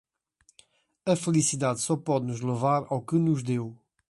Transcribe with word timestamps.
A 1.05 1.15
felicidade 1.15 1.79
só 1.79 1.95
pode 1.95 2.25
nos 2.25 2.41
levar 2.41 2.87
ao 2.89 3.03
que 3.03 3.17
nos 3.19 3.43
deu. 3.43 3.77